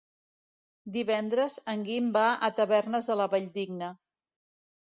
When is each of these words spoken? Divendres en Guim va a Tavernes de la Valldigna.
Divendres 0.95 1.59
en 1.75 1.85
Guim 1.89 2.09
va 2.17 2.25
a 2.47 2.49
Tavernes 2.61 3.11
de 3.13 3.19
la 3.23 3.31
Valldigna. 3.35 3.95